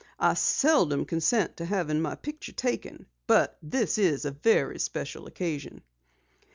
"I 0.19 0.33
seldom 0.33 1.05
consent 1.05 1.57
to 1.57 1.65
having 1.65 2.01
my 2.01 2.15
picture 2.15 2.53
taken, 2.53 3.05
but 3.27 3.59
this 3.61 3.99
is 3.99 4.25
a 4.25 4.31
very 4.31 4.79
special 4.79 5.27
occasion." 5.27 5.83